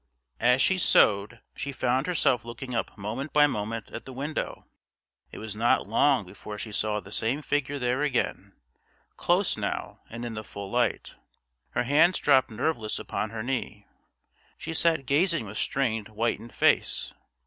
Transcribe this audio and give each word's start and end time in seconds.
As 0.39 0.63
she 0.63 0.79
sewed 0.79 1.41
she 1.55 1.71
found 1.71 2.07
herself 2.07 2.43
looking 2.43 2.73
up 2.73 2.97
moment 2.97 3.31
by 3.33 3.45
moment 3.45 3.91
at 3.91 4.03
the 4.05 4.11
window. 4.13 4.63
It 5.31 5.37
was 5.37 5.55
not 5.55 5.85
long 5.85 6.25
before 6.25 6.57
she 6.57 6.71
saw 6.71 6.99
the 6.99 7.11
same 7.11 7.43
figure 7.43 7.77
there 7.77 8.01
again, 8.01 8.53
close 9.15 9.57
now, 9.57 9.99
and 10.09 10.25
in 10.25 10.33
the 10.33 10.43
full 10.43 10.71
light. 10.71 11.13
Her 11.73 11.83
hands 11.83 12.17
dropped 12.17 12.49
nerveless 12.49 12.97
upon 12.97 13.29
her 13.29 13.43
knee; 13.43 13.85
she 14.57 14.73
sat 14.73 15.05
gazing 15.05 15.45
with 15.45 15.59
strained 15.59 16.07
whitened 16.07 16.55
face. 16.55 17.13